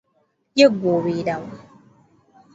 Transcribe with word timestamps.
Ye 0.57 0.67
ggwe 0.71 0.89
obeera 0.97 1.35
wa? 1.43 1.49